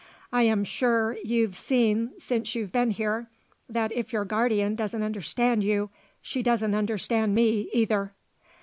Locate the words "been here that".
2.71-3.91